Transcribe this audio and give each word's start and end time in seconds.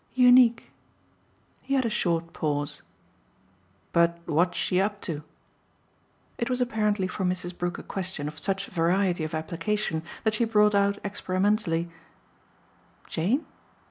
"Unique." 0.15 0.71
He 1.61 1.75
had 1.75 1.85
a 1.85 1.89
short 1.91 2.33
pause. 2.33 2.81
"But 3.93 4.17
what's 4.25 4.57
she 4.57 4.81
up 4.81 4.99
to?" 5.01 5.21
It 6.39 6.49
was 6.49 6.59
apparently 6.59 7.05
for 7.07 7.23
Mrs. 7.23 7.55
Brook 7.55 7.77
a 7.77 7.83
question 7.83 8.27
of 8.27 8.39
such 8.39 8.65
variety 8.65 9.23
of 9.23 9.35
application 9.35 10.01
that 10.23 10.33
she 10.33 10.43
brought 10.45 10.73
out 10.73 10.97
experimentally: 11.05 11.87
"Jane?" 13.05 13.45